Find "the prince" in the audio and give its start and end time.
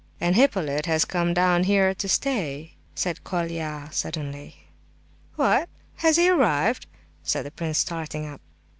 7.45-7.77